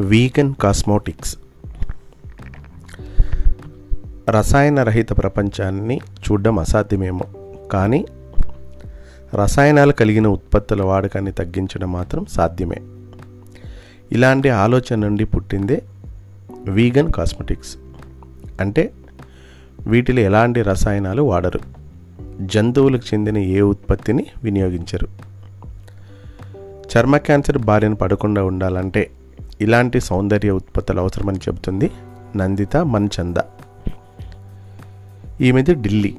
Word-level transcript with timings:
Vegan 0.00 0.54
cosmetics 0.54 1.36
రసాయన 4.28 4.82
రహిత 4.82 5.08
ప్రపంచాన్ని 5.08 5.96
చూడడం 5.96 6.58
అసాధ్యమేమో 6.58 7.24
కానీ 7.72 8.06
రసాయనాలు 9.34 9.92
కలిగిన 9.92 10.26
ఉత్పత్తుల 10.26 10.82
వాడకాన్ని 10.82 11.32
తగ్గించడం 11.32 11.92
మాత్రం 11.92 12.26
సాధ్యమే. 12.26 12.76
ఇలాంటి 14.12 14.48
ఆలోచన 14.48 14.94
నుండి 14.94 15.24
పుట్టిందే 15.24 15.82
వీగన్ 16.64 17.12
కాస్మెటిక్స్ 17.12 17.76
అంటే 18.60 18.92
వీటిలో 19.86 20.20
ఎలాంటి 20.20 20.62
రసాయనాలు 20.62 21.22
వాడరు? 21.22 21.60
జంతువులకు 22.40 23.14
చెందిన 23.14 23.38
ఏ 23.38 23.60
ఉత్పత్తిని 23.60 24.26
వినియోగించరు? 24.42 25.08
చర్మ 26.96 27.16
క్యాన్సర్ 27.16 27.58
బారిన 27.58 27.92
పడకుండా 27.92 28.44
ఉండాలంటే 28.44 29.10
ఇలాంటి 29.60 30.00
సౌందర్య 30.00 30.50
ఉత్పత్తులు 30.50 31.00
అవసరమని 31.00 31.38
చెబుతుంది 31.38 31.90
నందిత 32.36 32.76
మన్చంద. 32.76 33.36
ఈమెది 35.40 35.74
ఢిల్లీ. 35.74 36.16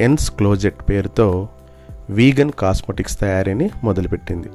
ఎన్స్ 0.00 0.30
క్లోజెట్ 0.30 0.90
పేరుతో 0.90 1.48
వీగన్ 2.10 2.52
కాస్మెటిక్స్ 2.52 3.20
తయారీని 3.20 3.70
మొదలుపెట్టింది. 3.84 4.48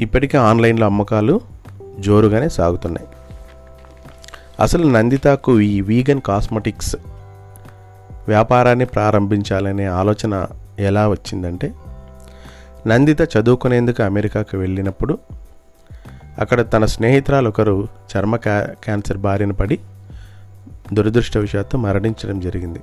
ఇప్పటికే 0.00 0.38
ఆన్లైన్లో 0.38 0.86
అమ్మకాలు 0.86 1.40
జోరుగానే 1.98 2.48
సాగుతున్నాయి. 2.48 3.08
అసలు 4.60 4.90
నందితకు 4.90 5.60
ఈ 5.60 5.80
వీగన్ 5.80 6.20
కాస్మెటిక్స్ 6.20 6.96
వ్యాపారాన్ని 8.28 8.84
ప్రారంభించాలనే 8.84 9.86
ఆలోచన 9.86 10.46
ఎలా 10.78 11.08
వచ్చిందంటే 11.08 11.72
నందిత 12.86 13.36
చదువుకునేందుకు 13.36 14.02
అమెరికాకు 14.02 14.56
వెళ్ళినప్పుడు 14.56 15.18
అక్కడ 16.38 16.72
తన 16.72 16.84
స్నేహితురాలు 16.84 17.48
ఒకరు 17.48 17.88
చర్మ 18.16 18.36
క్యా 18.36 18.66
క్యాన్సర్ 18.84 19.18
బారిన 19.18 19.50
పడి 19.50 19.80
దురదృష్టవశాత్తు 20.92 21.76
మరణించడం 21.76 22.40
జరిగింది. 22.40 22.80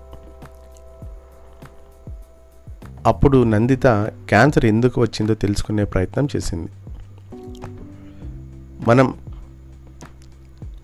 అప్పుడు 3.05 3.43
నందిత 3.43 3.87
క్యాన్సర్ 4.29 4.65
ఎందుకు 4.65 5.01
వచ్చిందో 5.01 5.33
తెలుసుకునే 5.33 5.83
ప్రయత్నం 5.83 6.27
చేసింది. 6.35 6.69
మనం 8.87 9.13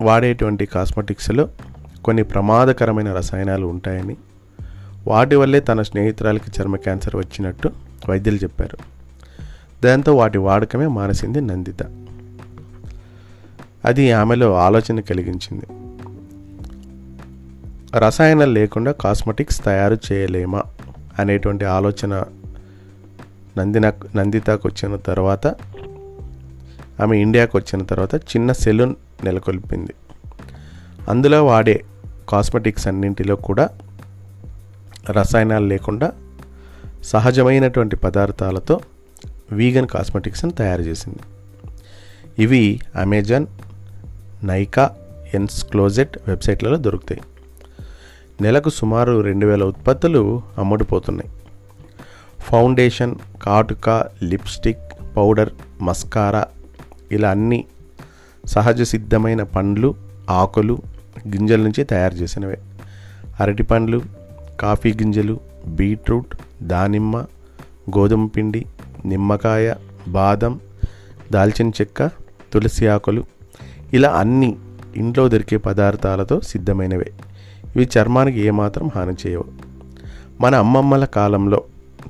వాడేటువంటి 0.00 0.66
కాస్మెటిక్స్లో 0.66 1.48
కొన్ని 2.04 2.22
ప్రమాదకరమైన 2.22 3.12
రసాయనాలు 3.12 3.66
ఉంటాయని 3.66 4.16
వాటి 5.06 5.36
వల్లే 5.36 5.60
తన 5.60 5.82
స్నేహితురాలకి 5.82 6.60
చర్మ 6.60 6.76
క్యాన్సర్ 6.76 7.16
వచ్చినట్టు 7.16 7.70
వైద్యులు 8.08 8.36
చెప్పారు. 8.36 8.78
దాంతో 9.84 10.16
వాటి 10.16 10.38
వాడకమే 10.38 10.86
మానేసింది 10.86 11.40
నందిత. 11.40 11.82
అది 13.84 14.12
ఆమెలో 14.12 14.54
ఆలోచన 14.54 15.00
కలిగించింది. 15.00 15.64
రసాయనాలు 17.98 18.52
లేకుండా 18.52 18.92
కాస్మెటిక్స్ 18.92 19.64
తయారు 19.64 19.98
చేయలేమా 20.12 20.62
అనేటువంటి 21.18 21.64
ఆలోచన 21.64 22.22
నందిన 23.58 23.92
నందితకు 24.16 24.68
వచ్చిన 24.68 24.96
తర్వాత 24.96 25.46
ఆమె 27.02 27.18
ఇండియాకు 27.18 27.58
వచ్చిన 27.58 27.84
తర్వాత 27.84 28.14
చిన్న 28.14 28.52
సెలూన్ 28.52 28.94
నెలకొల్పింది. 29.24 29.94
అందులో 31.08 31.44
వాడే 31.44 31.84
కాస్మెటిక్స్ 32.28 32.88
అన్నింటిలో 32.88 33.36
కూడా 33.36 33.68
రసాయనాలు 35.10 35.66
లేకుండా 35.66 36.12
సహజమైనటువంటి 37.04 37.96
పదార్థాలతో 37.96 38.80
వీగన్ 39.52 39.86
కాస్మెటిక్స్ని 39.86 40.52
తయారు 40.52 40.82
చేసింది. 40.82 41.18
ఇవి 42.42 42.80
అమెజాన్ 43.00 43.46
నైకా 44.44 44.90
ఎన్స్ 45.34 45.64
క్లోజెట్ 45.64 46.18
వెబ్సైట్లలో 46.28 46.76
దొరుకుతాయి. 46.76 47.20
నెలకు 48.40 48.70
సుమారు 48.70 49.20
రెండు 49.20 49.46
వేల 49.46 49.64
ఉత్పత్తులు 49.64 50.42
అమ్ముడుపోతున్నాయి. 50.58 51.30
ఫౌండేషన్ 52.40 53.14
కాటుక 53.42 54.06
లిప్స్టిక్ 54.22 55.16
పౌడర్ 55.16 55.50
మస్కారా 55.82 56.44
ఇలా 57.12 57.30
అన్ని 57.30 57.64
సహజ 58.46 58.82
సిద్ధమైన 58.82 59.42
పండ్లు 59.42 59.94
ఆకులు 60.30 60.78
గింజల 61.28 61.60
నుంచి 61.60 61.84
తయారు 61.84 62.14
చేసినవే. 62.14 62.58
అరటి 63.40 63.62
పండ్లు 63.62 64.02
కాఫీ 64.60 64.92
గింజలు 64.92 65.40
బీట్రూట్ 65.66 66.36
దానిమ్మ 66.62 67.16
గోధుమ 67.98 68.26
పిండి 68.26 68.66
నిమ్మకాయ 69.04 69.74
బాదం 70.08 70.60
దాల్చిన 71.32 71.68
చెక్క 71.68 72.10
తులసి 72.52 72.86
ఆకులు 72.86 73.24
ఇలా 73.92 74.08
అన్ని 74.08 74.56
ఇంట్లో 74.96 75.28
దొరికే 75.28 75.56
పదార్థాలతో 75.56 76.40
సిద్ధమైనవే. 76.40 77.12
ఇవి 77.76 77.88
చర్మానికి 77.98 78.40
ఏమాత్రం 78.40 78.90
హాని 78.94 79.12
చేయవు. 79.26 79.44
మన 80.40 80.54
అమ్మమ్మల 80.54 81.04
కాలంలో 81.04 81.62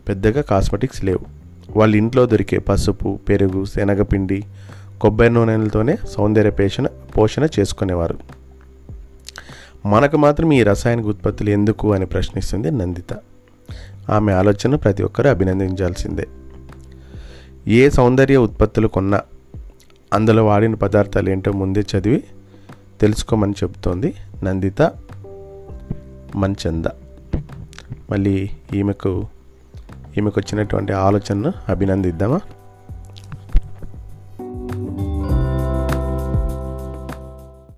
పెద్దగా 0.09 0.41
కాస్మెటిక్స్ 0.41 1.05
లేవు. 1.05 1.41
వాళ్ళ 1.77 1.97
ఇంట్లో 1.97 2.27
దొరికే 2.27 2.59
పసుపు 2.59 3.21
పెరుగు 3.29 3.65
శనగపిండి 3.65 4.45
కొబ్బరి 5.01 5.31
నూనెలతోనే 5.31 5.97
సౌందర్య 6.11 6.51
పేషణ 6.51 6.87
పోషణ 6.87 7.47
చేసుకునేవారు. 7.61 8.19
మనకు 9.87 10.17
మాత్రం 10.17 10.53
ఈ 10.53 10.63
రసాయనిక 10.63 11.07
ఉత్పత్తులు 11.07 11.51
ఎందుకు 11.51 11.93
అని 11.93 12.07
ప్రశ్నిస్తుంది 12.07 12.71
నందిత. 12.71 13.17
ఆమె 14.11 14.33
ఆలోచన 14.33 14.75
ప్రతి 14.75 15.03
ఒక్కరూ 15.03 15.31
అభినందించాల్సిందే. 15.31 16.27
ఏ 17.69 17.91
సౌందర్య 17.91 18.37
ఉత్పత్తులు 18.37 18.89
కొన్నా 18.89 19.21
అందులో 20.13 20.47
వాడిన 20.47 20.75
పదార్థాలు 20.75 21.31
ఏంటో 21.31 21.53
ముందే 21.53 21.81
చదివి 21.81 22.25
తెలుసుకోమని 23.01 23.53
చెబుతోంది 23.53 24.15
నందిత 24.45 24.83
మంచంద. 26.37 26.85
మళ్ళీ 28.11 28.51
ఈమెకు 28.75 29.27
ఈమెకు 30.19 30.41
వచ్చినటువంటి 30.41 30.93
ఆలోచనను 30.93 31.53
అభినందిద్దామా? 31.69 32.41